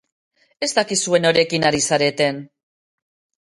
Ez 0.67 0.69
dakizue 0.77 1.19
norekin 1.25 1.67
ari 1.69 1.83
zareten! 1.91 2.41